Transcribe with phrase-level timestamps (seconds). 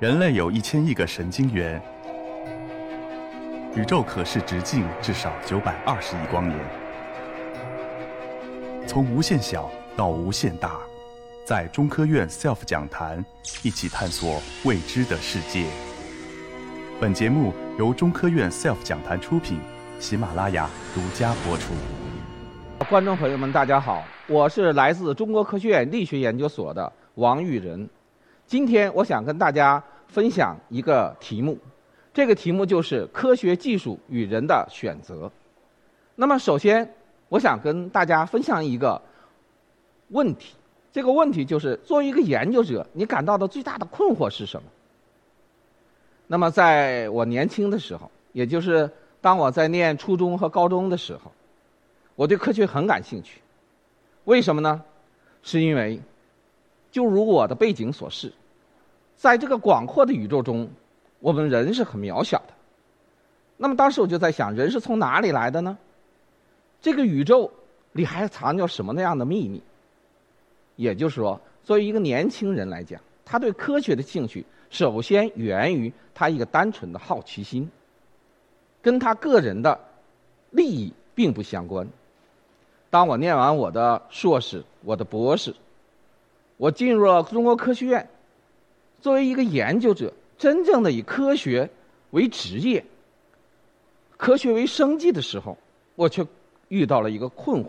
[0.00, 1.82] 人类有一千亿个神经元，
[3.74, 6.56] 宇宙可视直径至少九百二十亿光年。
[8.86, 10.78] 从无限小到无限大，
[11.44, 13.24] 在中科院 SELF 讲坛
[13.64, 15.64] 一起探索未知的世界。
[17.00, 19.58] 本节目由中科院 SELF 讲坛出品，
[19.98, 21.72] 喜马拉雅独家播出。
[22.88, 27.90] 观众朋友们，大家好，我是来自中国科学院力学研究所的王玉仁。
[28.48, 31.58] 今天我想跟大家分享一个题目，
[32.14, 35.30] 这个题目就是科学技术与人的选择。
[36.14, 36.94] 那么，首先
[37.28, 39.02] 我想跟大家分享一个
[40.08, 40.54] 问题，
[40.90, 44.66] 这个问题就是作为一个研究者，你感到的最大的困惑是什么？
[46.26, 51.30] 那么，在我年轻的时候，也就是当我在念初中和高中的时候，
[52.16, 53.42] 我对科学很感兴趣。
[54.24, 54.82] 为什么呢？
[55.42, 56.00] 是因为
[56.98, 58.32] 就如我的背景所示，
[59.14, 60.68] 在这个广阔的宇宙中，
[61.20, 62.54] 我们人是很渺小的。
[63.56, 65.78] 那么当时我就在想，人是从哪里来的呢？
[66.82, 67.52] 这个宇宙
[67.92, 69.62] 里还藏着什么那样的秘密？
[70.74, 77.70] 也就是说，作为一个年轻人来讲，他对科学的兴趣首先源于他一个单纯的好奇心，
[78.82, 79.78] 跟他个人的
[80.50, 81.88] 利益并不相关。
[82.90, 85.54] 当我念完我的硕士、我的博士，
[86.58, 88.10] 我进入了中国科学院，
[89.00, 91.70] 作为一个研究者，真正的以科学
[92.10, 92.84] 为职业、
[94.16, 95.56] 科学为生计的时候，
[95.94, 96.26] 我却
[96.68, 97.68] 遇到了一个困惑。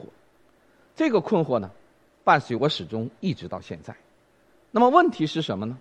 [0.95, 1.71] 这个困惑呢，
[2.23, 3.95] 伴随我始终一直到现在。
[4.71, 5.77] 那么问题是什么呢？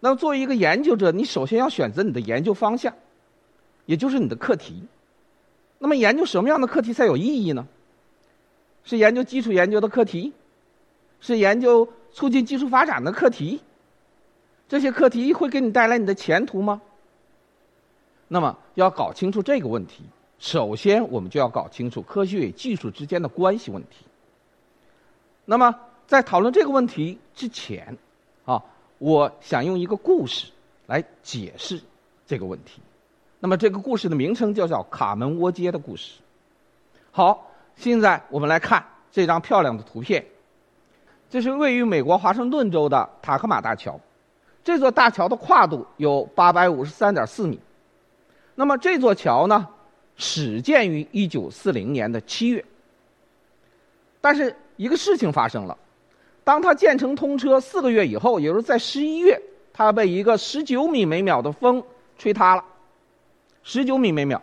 [0.00, 2.94] 那么作为一个研究者，你首先要选择你的研究方向，
[3.84, 4.82] 也就是你的课题。
[5.78, 7.66] 那么研究什么样的课题才有意义呢？
[8.82, 10.32] 是研究基础研究的课题，
[11.26, 13.60] 是研究促进技术发展的课题。
[14.68, 16.80] 这些课题会给你带来你的前途吗？
[18.28, 20.04] 那么要搞清楚这个问题，
[20.38, 24.06] 首先我们就要搞清楚科学与技术之间的关系问题。
[25.44, 25.74] 那么
[26.06, 27.98] 在讨论这个问题之前，
[28.44, 28.62] 啊，
[28.98, 30.46] 我想用一个故事
[30.86, 31.80] 来解释
[32.24, 32.80] 这个问题。
[33.40, 36.20] 那么这个故事的名称就叫《卡门窝街的故事》。
[37.10, 40.24] 好，现在我们来看这张漂亮的图片。
[41.28, 43.98] 这是位于美国华盛顿州的塔克马大桥，
[44.62, 47.58] 这座大桥的跨度有八百五十三点四米。
[48.54, 49.66] 那么这座桥呢，
[50.16, 52.64] 始建于一九四零年的七月。
[54.20, 55.76] 但是一个事情发生了，
[56.42, 59.40] 当它建成通车四个月以后，也就是在十一月，
[59.72, 61.82] 它被一个十九米每秒的风
[62.16, 62.64] 吹塌了。
[63.62, 64.40] 十九米每秒，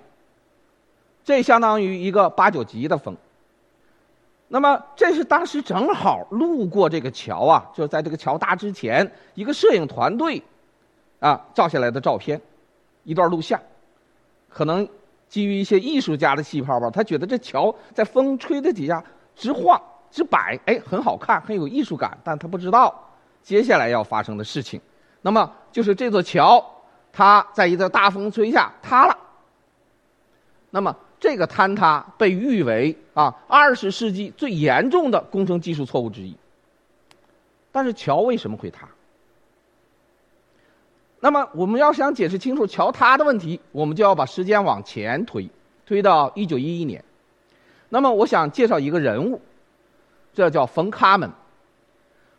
[1.23, 3.15] 这相当于一个八九级的风。
[4.53, 10.43] 那么这是当时正好路过这个桥啊，就是在这个桥搭之前，一个摄影团队
[11.19, 12.39] 啊照下来的照片，
[13.03, 13.59] 一段录像。
[14.49, 14.87] 可能
[15.27, 19.03] 基于一些艺术家的细胞吧，他觉得这桥在风吹的底下
[19.35, 19.81] 直晃
[20.11, 22.15] 直摆，哎，很好看，很有艺术感。
[22.23, 22.93] 但他不知道
[23.41, 24.79] 接下来要发生的事情。
[25.23, 26.63] 那么就是这座桥，
[27.11, 29.17] 它在一个大风吹下塌了。
[30.69, 36.35] 那么这个坍塌被誉为啊二十世纪最严重的工程技术错误之一。
[37.72, 38.89] 但是桥为什么会塌？
[41.22, 45.50] 那么我们要想解释清楚桥塌的问题，我们就要把时间往前推，
[45.85, 47.01] 推到一九一一年。
[47.88, 49.39] 那么我想介绍一个人物，
[50.33, 51.31] 这叫冯·卡门。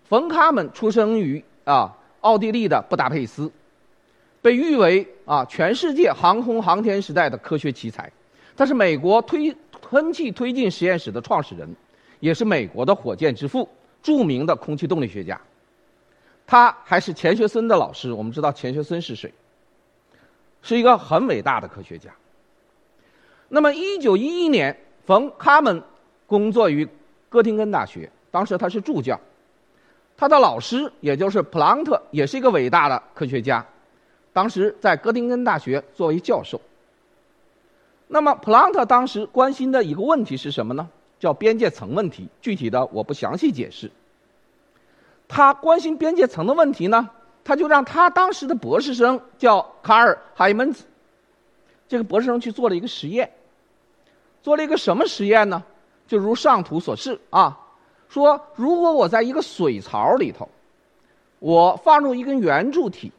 [0.05, 3.51] 冯·卡门出生于啊奥地利的布达佩斯，
[4.43, 8.13] 被誉为啊全世界航空航天时代的科学奇才。
[8.57, 11.69] 他是美国推喷气推进实验室的创始人，
[12.21, 13.69] 也是美国的火箭之父，
[14.03, 15.41] 著名的空气动力学家。
[16.47, 18.13] 他还是钱学森的老师。
[18.13, 19.33] 我们知道钱学森是谁？
[20.63, 22.11] 是一个很伟大的科学家。
[23.49, 25.83] 那么，一九一一年，冯·卡门
[26.27, 26.89] 工作于
[27.29, 29.19] 哥廷根大学，当时他是助教。
[30.17, 33.65] 他的老师也就是普朗特，也是一个伟大的科学家，
[34.33, 36.61] 当时在哥廷根大学作为教授。
[38.07, 40.89] 那么，普朗特当时关心的一个问题是什么呢？
[41.19, 42.29] 叫边界层问题。
[42.41, 43.91] 具体的我不详细解释。
[45.27, 47.09] 他关心边界层的问题呢，
[47.43, 50.85] 他就让他当时的博士生叫卡尔·海门子，
[51.89, 53.33] 这个博士生去做了一个实验，
[54.43, 55.63] 做了一个什么实验呢？
[56.07, 57.59] 就如上图所示啊，
[58.09, 60.47] 说如果我在一个水槽里头，
[61.39, 63.11] 我放入一根圆柱体，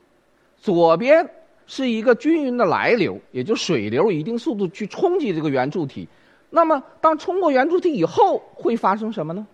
[0.61, 1.27] 左边
[1.67, 6.07] 是一个均匀的来流，也就水流一定速度去冲击这个圆柱体，
[6.49, 9.47] 那么当冲过圆柱体以后会发生什么呢？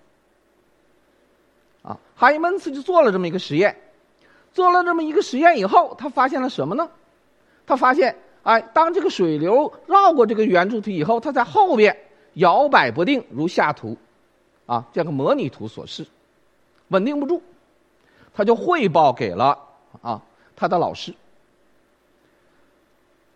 [1.84, 3.76] 啊，哈伊门茨就做了这么一个实验，
[4.54, 6.90] 做了这么一个实验以后，他发现了什么呢？
[7.66, 11.98] 他发现，哎，当这个水流绕过这个圆柱体以后，它在后边
[12.34, 13.98] 摇摆不定，如下图，
[14.66, 16.06] 啊，这个模拟图所示，
[16.90, 17.42] 稳定不住。
[18.34, 19.58] 他就汇报给了
[20.02, 20.22] 啊
[20.56, 21.14] 他的老师。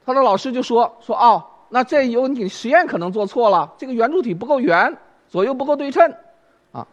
[0.06, 4.96] 他的老师就说说哦，那这有你实验可能做错了，这个圆柱体不够圆，
[5.28, 6.14] 左右不够对称，
[6.72, 6.88] 啊，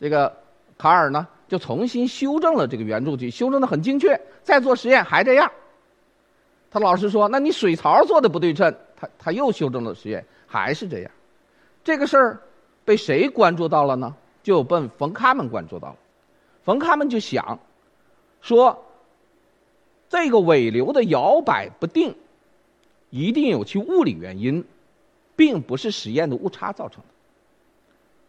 [0.00, 0.34] 这个
[0.76, 5.50] 卡尔呢就重新修正了这个圆柱体，修正的很精确，再做实验还这样。
[6.70, 11.10] 他老师说，那你水槽做的不对称，他他又修正了实验，还是这样。
[11.82, 12.40] 这个事儿
[12.84, 14.14] 被谁关注到了呢？
[14.42, 15.96] 就被冯卡门关注到了。
[16.64, 17.58] 冯卡门就想
[18.40, 18.84] 说，
[20.08, 22.14] 这个尾流的摇摆不定。
[23.10, 24.64] 一定有其物理原因，
[25.36, 27.08] 并不是实验的误差造成的。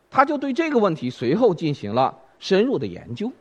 [0.10, 3.32] 他就对这个问题随后进行了深入的研究。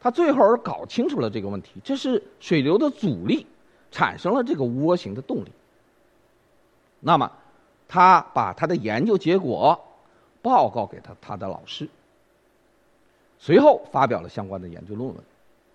[0.00, 3.46] 他最后搞清楚了这个问题，这是水流的阻力
[3.90, 5.52] 产生了这个涡形的动力。
[7.00, 7.30] 那么，
[7.88, 9.80] 他把他的研究结果
[10.42, 11.88] 报告给他他的老师，
[13.38, 15.16] 随后发表了相关的研究论文。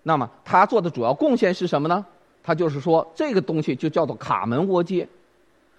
[0.02, 2.06] 那么，他做的主要贡献是什么呢？
[2.42, 5.06] 他就是说，这个东西就叫做卡门涡街，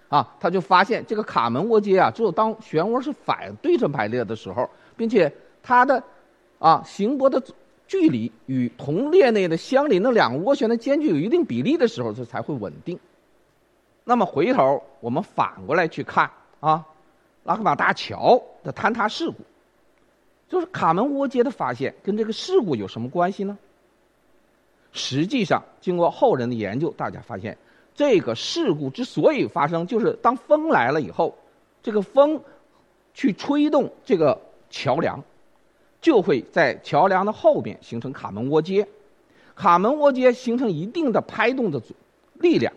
[0.07, 5.31] 啊，他就发现这个卡门涡街啊，只有当漩涡是反对称排列的时候，并且
[5.63, 6.03] 它的
[6.59, 7.41] 啊行波的
[7.87, 12.99] 距离与同列内的相邻的两个涡旋的间距有一定比例的时候，它才会稳定。
[14.03, 16.29] 那么回头我们反过来去看
[16.59, 16.85] 啊，
[17.43, 19.35] 拉克马大桥的坍塌事故，
[20.47, 23.57] 就是卡门涡街的发现跟这个事故有什么关系呢？
[24.91, 27.57] 实际上，经过后人的研究，大家发现，
[27.93, 31.37] 这个事故之所以发生，就是当风来了以后，
[31.83, 32.41] 这个风
[33.13, 34.39] 去吹动这个
[34.69, 35.23] 桥梁，
[36.01, 38.87] 就会在桥梁的后边形成卡门涡街，
[39.55, 41.81] 卡门涡街形成一定的拍动的
[42.33, 42.73] 力量，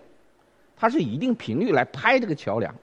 [0.77, 2.75] 它是一定频率来拍这个桥梁。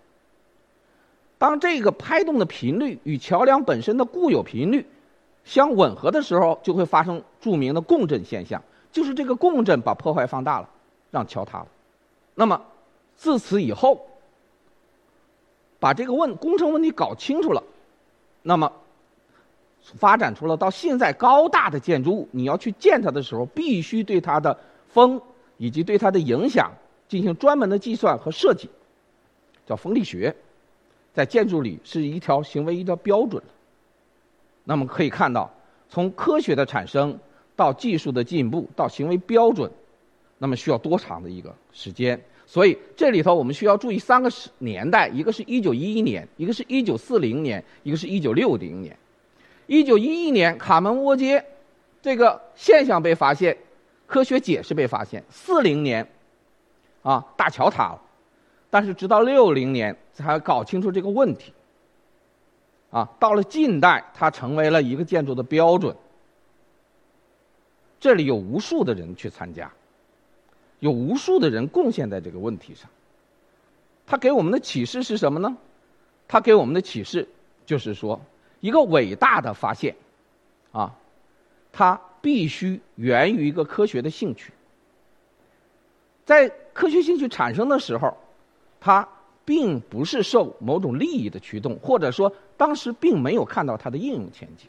[1.37, 4.85] 当这个拍动的频率与桥梁本身的固有频率
[5.45, 8.61] 相吻合的时候，就会发生著名的共振现象。
[8.91, 10.69] 就是这个共振把破坏放大了，
[11.11, 11.67] 让桥塌了。
[12.33, 12.59] 那么
[13.15, 14.07] 自此以后，
[15.79, 17.61] 把这个问工程问题搞清楚了，
[18.41, 18.71] 那么
[19.81, 24.57] 发展出了到现在高大的建筑物，你要去建它的时候，必须对它的
[24.87, 25.21] 风
[25.57, 26.71] 以及对它的影响
[27.07, 28.69] 进行专门的计算和设计，
[29.67, 30.35] 叫风力学，
[31.13, 33.43] 在建筑里是一条行为一条标准。
[34.63, 35.51] 那么可以看到，
[35.89, 37.19] 从科学的产生。
[37.59, 39.69] 到技术的进步，到行为标准，
[40.37, 42.17] 那么需要多长的一个时间？
[42.45, 48.97] 所以这里头我们需要注意三个年代：一个是一九一一年，一个是一九四零年，一个是一九六零年。
[49.67, 51.43] 一九一一年，卡门涡街
[52.01, 53.57] 这个现象被发现，
[54.07, 55.21] 科学解释被发现。
[55.29, 56.07] 四零年，
[57.03, 58.01] 啊，大桥塌了，
[58.69, 61.51] 但是直到六零年才搞清楚这个问题。
[62.89, 65.93] 啊，到了近代，它成为了一个建筑的标准。
[67.99, 69.71] 这里有无数的人去参加，
[70.79, 72.89] 有无数的人贡献在这个问题上。
[74.07, 75.57] 他给我们的启示是什么呢？
[76.27, 77.27] 他给我们的启示
[77.65, 78.21] 就是说，
[78.59, 79.95] 一个伟大的发现，
[80.71, 80.95] 啊，
[81.71, 84.53] 它必须源于一个科学的兴趣。
[86.25, 88.15] 在科学兴趣产生的时候，
[88.79, 89.07] 它
[89.43, 94.67] 并不是受某种利益的驱动，或者说当时并没有看到它的应用前景。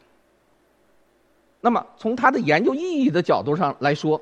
[1.61, 4.19] 那么，从它的研究意义的角度上来说，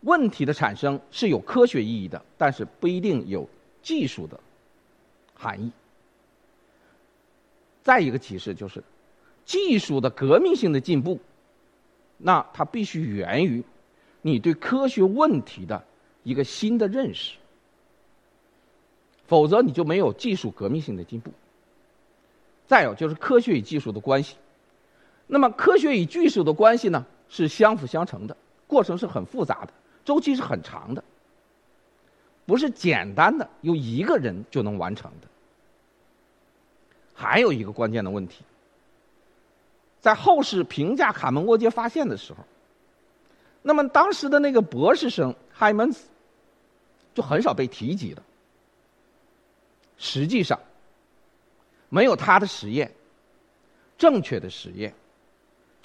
[0.00, 3.48] 问题的产生是有科学意义的，但是不一定有
[3.80, 4.38] 技术的
[5.34, 5.70] 含义。
[7.84, 8.82] 再一个启示就是，
[9.44, 11.20] 技术的革命性的进步，
[12.18, 13.62] 那它必须源于
[14.20, 15.84] 你对科学问题的
[16.24, 17.36] 一个新的认识，
[19.28, 21.30] 否则你就没有技术革命性的进步。
[22.66, 24.34] 再有就是科学与技术的关系。
[25.26, 29.72] 那么，科学与技术的关系呢，是相辅相成的，过程是很复杂的，
[30.04, 31.02] 周期是很长的，
[32.44, 35.26] 不是简单的由一个人就能完成的。
[37.12, 38.44] 还有一个关键的问题，
[40.00, 42.38] 在后世评价卡门涡接发现的时候，
[43.62, 46.08] 那么当时的那个博士生海门斯
[47.14, 48.22] 就很少被提及了。
[49.98, 50.60] 实际上，
[51.88, 52.92] 没有他的实验，
[53.98, 54.94] 正确的实验。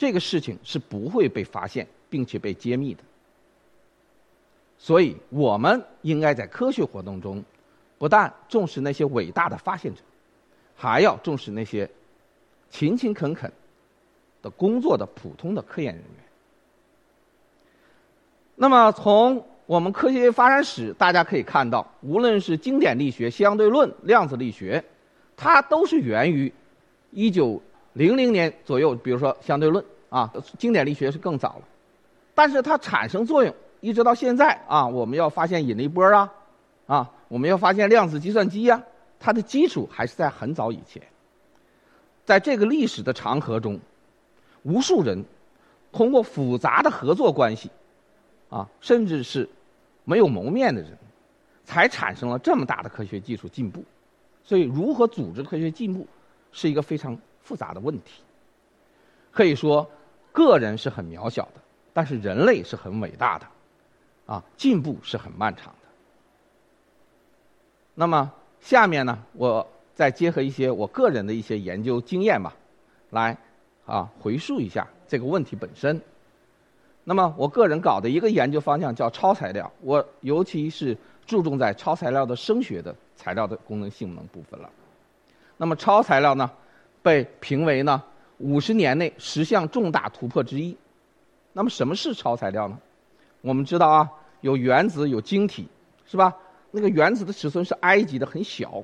[0.01, 3.03] 这个事情是不会被发现并且被揭秘的，
[4.79, 7.43] 所以我们应该在科学活动中，
[7.99, 10.01] 不但重视那些伟大的发现者，
[10.75, 11.87] 还要重视那些
[12.71, 13.51] 勤勤恳恳
[14.41, 16.23] 的工作的普通的科研人员。
[18.55, 24.83] 那么从我们科学发展史，大家可以看到，无论是经典力学、相对论、量子力学，
[25.37, 26.51] 它都是源于
[27.11, 27.61] 一九
[27.93, 28.95] 零零年左右。
[28.95, 31.61] 比如说相对论啊，经典力学是更早了，
[32.35, 36.29] 但是它产生作用一直到现在啊，我们要发现引力波啊，
[36.85, 38.83] 啊，我们要发现量子计算机呀，
[39.17, 41.01] 它的基础还是在很早以前。
[42.25, 43.79] 在这个历史的长河中，
[44.63, 45.23] 无数人
[45.93, 47.71] 通过复杂的合作关系，
[48.49, 49.47] 啊，甚至是
[50.03, 50.91] 没有谋面的人，
[51.63, 53.81] 才产生了这么大的科学技术进步。
[54.43, 56.05] 所以，如何组织科学进步，
[56.51, 58.21] 是一个非常复杂的问题。
[59.31, 59.89] 可以说，
[60.31, 61.61] 个人是很渺小的，
[61.93, 63.47] 但是人类是很伟大的，
[64.25, 65.89] 啊，进步是很漫长的。
[67.95, 69.67] 那么，下面呢，我。
[69.93, 72.55] 再结合一些我个人的一些研究经验吧，
[73.11, 73.37] 来
[73.85, 76.01] 啊回溯一下这个问题本身。
[77.03, 80.97] 那么我个人搞的一个研究方向叫超材料，我尤其是
[81.27, 84.67] 注重在超材料的声学的材料的功能性能部分了。
[85.57, 86.49] 那么超材料呢，
[87.03, 88.01] 被评为呢
[88.41, 90.75] 五十年内十项重大突破之一。
[91.53, 92.77] 那么什么是超材料呢？
[93.41, 94.09] 我们知道啊，
[94.41, 95.67] 有原子有晶体，
[96.05, 96.33] 是吧？
[96.71, 98.83] 那个原子的尺寸是埃及的，很小。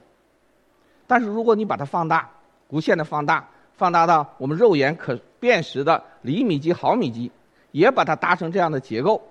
[1.08, 2.30] 但是如果你把它放大，
[2.70, 3.48] 无限的放大，
[3.78, 7.32] 放大到我们肉眼可辨识的厘米级、毫米级，
[7.72, 9.22] 也把它搭成这样的结构，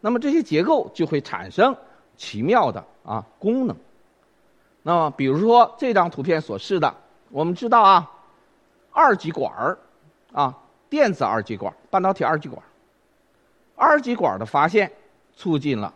[0.00, 1.76] 那么这些结构就会产生
[2.16, 3.76] 奇妙的啊功能。
[4.82, 6.94] 那么比如说这张图片所示的，
[7.28, 8.10] 我们知道啊，
[8.92, 9.78] 二极管儿
[10.32, 10.56] 啊，
[10.88, 12.62] 电子二极管、半导体二极管，
[13.74, 14.90] 二极管的发现
[15.34, 15.92] 促进了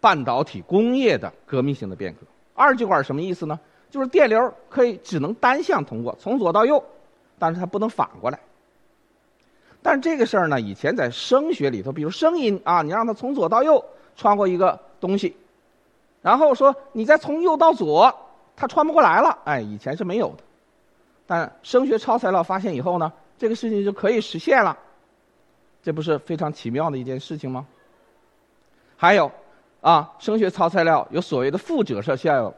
[0.00, 2.20] 半导体工业的革命性的变革。
[2.54, 3.58] 二极管什么意思呢？
[3.90, 6.82] 就是电流可以只能单向通过，从左到右，
[7.38, 8.38] 但是它不能反过来。
[9.82, 13.84] 但这个事儿呢，以前在声学里头，比如声音啊，你让它从左到右
[14.16, 15.36] 穿过一个东西，
[16.20, 18.12] 然后说你再从右到左，
[18.56, 19.38] 它穿不过来了。
[19.44, 20.42] 哎，以前是没有的。
[21.26, 24.76] 但声学超材料发现以后呢，这个事情就可以实现了，
[25.82, 27.66] 这不是非常奇妙的一件事情吗？
[28.96, 29.30] 还有
[29.80, 32.54] 啊，声学超材料有所谓的副折射效应。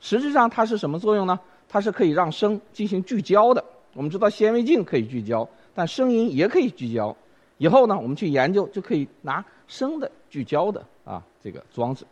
[0.00, 1.38] 实质上它是什么作用呢？
[1.68, 3.62] 它是可以让声进行聚焦的。
[3.92, 7.14] 我们知道显微镜可以聚焦，但声音也可以聚焦。
[7.58, 12.06] 以后呢，我们去研究就可以拿声的聚焦的啊这个装置。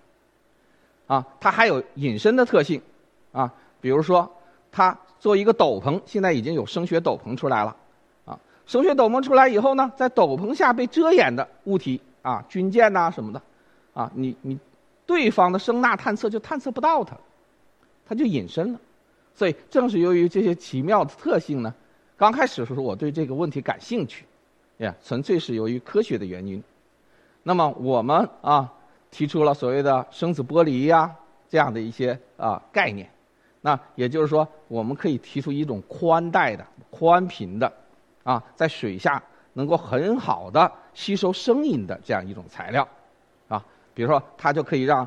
[1.07, 2.83] 啊，它还有隐身的特性，
[3.33, 4.31] 啊，比如说
[4.71, 7.77] 它做一个斗篷，现在已经有声学斗篷出来了。
[8.25, 13.43] 啊，声学斗篷出来以后呢，在斗篷下被遮掩的物体啊，军舰呐什么的，
[13.95, 14.59] 啊，你你
[15.07, 17.17] 对方的声呐探测就探测不到它。
[18.11, 18.81] 它就隐身了，
[19.35, 21.75] 所以正是由于这些奇妙的特性呢，
[22.17, 24.25] 刚开始的时候我对这个问题感兴趣，
[24.79, 26.65] 呀，纯粹是由于科学的原因。
[27.43, 28.73] 那么我们啊
[29.11, 31.15] 提出了所谓的声子剥离呀
[31.51, 33.11] 这样的一些啊概念，
[33.69, 37.71] 那也就是说我们可以提出一种宽带的、宽频的，
[38.23, 39.23] 啊，在水下
[39.53, 42.89] 能够很好的吸收声音的这样一种材料，
[43.47, 45.07] 啊，比如说它就可以让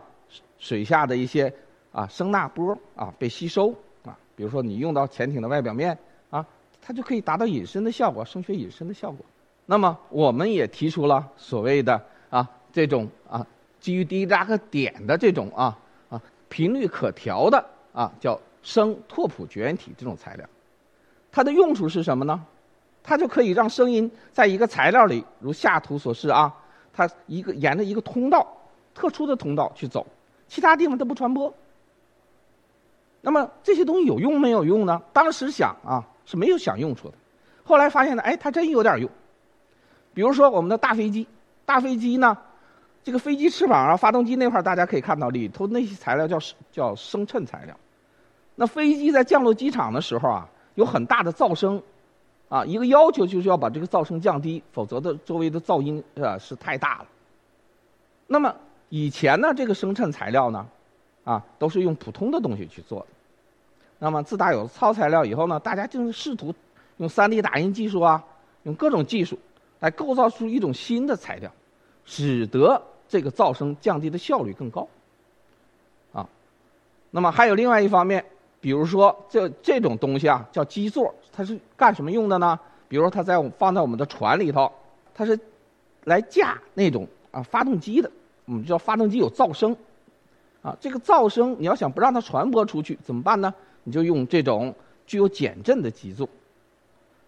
[0.60, 1.52] 水下的一些。
[1.94, 3.70] 啊，声呐波啊被吸收
[4.06, 5.98] 啊，比如说你用到潜艇的外表面
[6.30, 6.46] 啊，
[6.82, 9.26] 它就可以达到隐身的效果，声学隐身的效果。
[9.66, 13.46] 那么我们也提出了所谓的啊这种啊
[13.78, 15.78] 基于迪拉克点的这种啊
[16.10, 20.46] 啊频率可调的啊叫声拓扑绝缘体这种材料，
[21.32, 22.46] 它的用处是什么呢？
[23.04, 26.54] 它就可以让声音在一个材料里，如下图所示啊，
[26.94, 28.46] 它一个沿着一个通道，
[28.94, 30.06] 特殊的通道去走，
[30.48, 31.52] 其他地方它不传播。
[33.22, 35.02] 那么这些东西有用没有用呢？
[35.14, 37.16] 当时想啊是没有想用处的，
[37.64, 39.10] 后来发现呢，哎，它真有点用。
[40.14, 41.28] 比如说我们的大飞机，
[41.66, 42.38] 大飞机呢，
[43.04, 46.38] 这个飞机翅膀啊、发动机那块大家可以看到里头那些材料叫
[46.72, 47.76] 叫声衬材料。
[48.62, 51.82] 那飞机在降落机场的时候啊，有很大的噪声，
[52.48, 57.08] 啊，一个要求就是要把这个噪声降低，否则的周围的噪音啊是太大了。
[58.28, 58.54] 那么
[58.90, 60.68] 以前呢，这个声衬材料呢？
[61.24, 63.08] 啊，都是用普通的东西去做的。
[63.98, 66.54] 那么自打有了超材料以后呢，大家就是试图
[66.98, 68.24] 用 3D 打印技术啊，
[68.62, 69.40] 用各种技术
[69.80, 71.52] 来构造出一种新的材料，
[72.06, 74.88] 使得这个噪声降低的效率更高。
[76.14, 76.30] 啊，
[77.10, 78.24] 那么还有另外一方面，
[78.62, 82.58] 比如说这这种东西啊，叫基座，它是干什么用的呢？
[82.88, 84.72] 比如说它在放在我们的船里头，
[85.14, 85.38] 它是
[86.06, 88.10] 来架那种啊发动机的。
[88.46, 89.76] 我们知道发动机有噪声。
[90.62, 93.52] 啊，这个噪声你要想不让它传播出去怎么办呢？
[93.84, 94.76] 你就用这种
[95.08, 96.30] 具有减震的基座。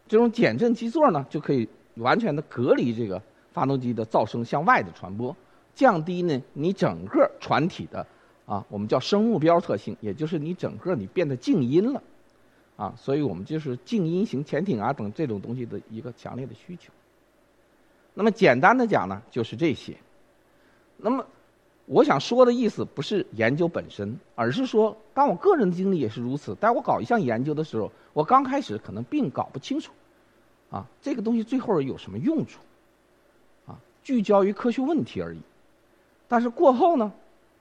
[0.08, 3.20] 这种减震基座呢，就可以完全的隔离这个
[3.52, 5.36] 发动机的噪声向外的传播，
[5.74, 8.06] 降低呢你整个船体的
[8.46, 12.04] 啊，我们叫声目标特性，也就是你整个你变得静音了，
[12.76, 16.92] 啊，所以我们就是静音型潜艇啊等这种东西的一个强烈的需求。
[18.14, 19.96] 那么简单的讲呢，就是这些。
[20.98, 21.26] 那么
[21.86, 26.54] 我想说的意思不是研究本身，而是说，当我个人的经历也是如此。
[26.56, 29.92] 当我搞一项研究的时候，我刚开始可能并搞不清楚，
[30.70, 32.60] 啊，这个东西最后有什么用处，
[33.66, 35.40] 啊，聚焦于科学问题而已。
[36.28, 37.12] 但是过后呢，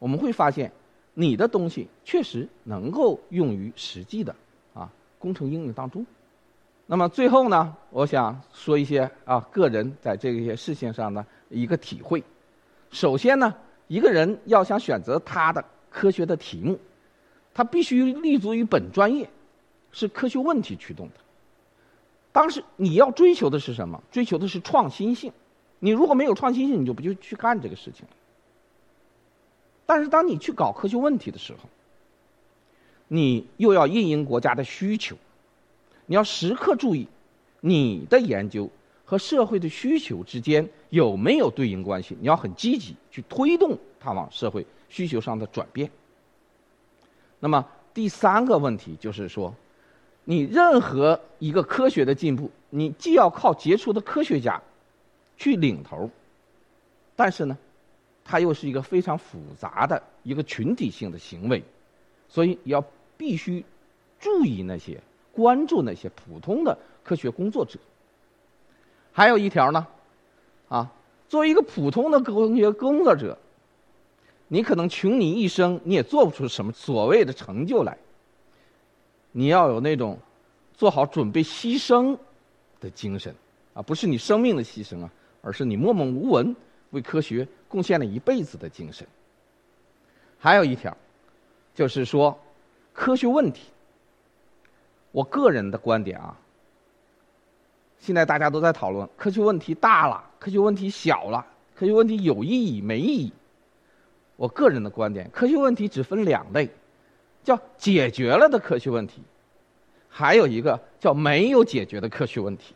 [0.02, 0.72] 我们会发现，
[1.14, 4.34] 你的东西确实能够用于实际的
[4.74, 6.04] 啊工程应用当中。
[6.86, 12.20] 那么最后呢，我想说一些啊个人在这些事情上的一个体会。
[12.90, 13.54] 首先呢，
[13.86, 16.76] 一个人要想选择他的科学的题目，
[17.54, 19.30] 他必须立足于本专业，
[19.92, 21.14] 是科学问题驱动的。
[22.32, 24.02] 当时你要追求的是什么？
[24.10, 25.32] 追求的是创新性。
[25.78, 28.16] 你如果没有创新性，你就不就去干这个事情了。
[29.86, 31.68] 但是当你去搞科学问题的时候，
[33.08, 35.16] 你又要应应国家的需求，
[36.06, 37.08] 你要时刻注意
[37.60, 38.70] 你的研究。
[39.04, 42.16] 和社会的需求之间有没有对应关系？
[42.18, 45.90] 你要很积极去推动它往社会需求上的转变。
[47.38, 49.54] 那么第三个问题就是说，
[50.24, 54.58] 你任何一个科学的进步，你既要靠杰出的科学家
[55.36, 56.08] 去领头，
[57.14, 57.58] 但是呢，
[58.24, 61.62] 它又是一个非常复杂的一个群体性的行为，
[62.28, 62.82] 所以要
[63.16, 63.64] 必须
[64.20, 65.00] 注意那些
[65.32, 67.78] 关注那些普通的科学工作者。
[69.12, 69.86] 还有一条呢，
[70.68, 70.90] 啊，
[71.28, 73.36] 作为一个普通的科学工作者，
[74.48, 77.98] 你可能穷你一生，你也做不出什么所谓的成就来。
[79.32, 80.18] 你要有那种
[80.74, 82.16] 做好准备牺牲
[82.80, 83.34] 的精神，
[83.74, 85.10] 啊，不是你生命的牺牲啊，
[85.40, 86.54] 而是你默默无闻
[86.92, 89.06] 为科学贡献了一辈子的精神。
[90.38, 90.96] 还有一条，
[91.74, 92.38] 就是说
[92.94, 93.66] 科学问题，
[95.10, 96.38] 我个人的观点啊。
[97.98, 103.32] 现在大家都在讨论科学问题大了，科学问题小了，科学问题有意义没意义？
[104.34, 106.68] 我个人的观点，科学问题只分两类，
[107.44, 109.22] 叫解决了的科学问题，
[110.08, 112.74] 还有一个叫没有解决的科学问题。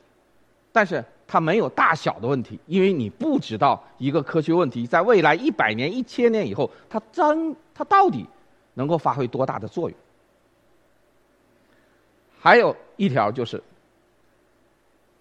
[0.71, 8.27] 但是它没有大小的问题，因为你不知道一个科学问题在未来一百年、一千年以后，它真它到底
[8.75, 9.99] 能够发挥多大的作用。
[12.39, 13.63] 还有一条就是。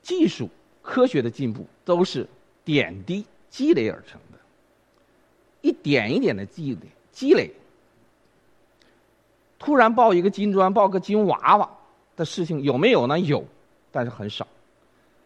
[0.01, 0.47] 技术、
[0.83, 2.27] 科学的进步都是
[2.63, 4.37] 点滴积累而成的，
[5.61, 7.51] 一点一点的积累，积累。
[9.57, 11.67] 突然抱一个金砖、抱个金娃娃
[12.15, 13.19] 的事情有没有呢？
[13.19, 13.43] 有，
[13.91, 14.45] 但是很少。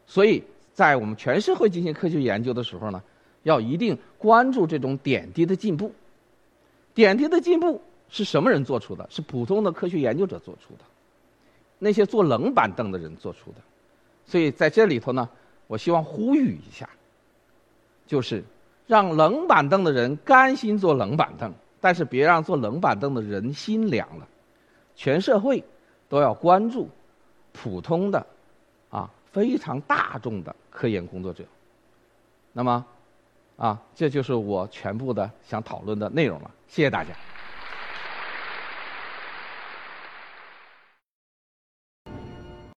[0.08, 0.42] 所以
[0.80, 3.04] 在我们全社会进行科学研究的时候呢，
[3.44, 5.92] 要一定关注这种点滴的进步。
[6.94, 9.06] 点滴的进步是什么人做出的？
[9.10, 10.86] 是普通的科学研究者做出的，
[11.80, 13.58] 那些坐冷板凳的人做出的。
[14.26, 15.28] 所以在这里头呢，
[15.68, 16.90] 我希望呼吁一下，
[18.08, 18.42] 就是
[18.88, 24.26] 让冷板凳的人甘心坐冷板凳，但是别让坐冷板凳的人心凉了。
[24.96, 25.62] 全社会
[26.08, 26.88] 都要关注
[27.52, 28.26] 普通的、
[29.32, 31.44] 非常大众的科研工作者。
[32.54, 32.86] 那么，
[33.58, 36.52] 啊，这就是我全部的想讨论的内容了。
[36.68, 37.12] 谢谢大家。